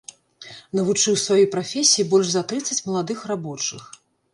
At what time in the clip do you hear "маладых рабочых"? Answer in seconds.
2.91-3.81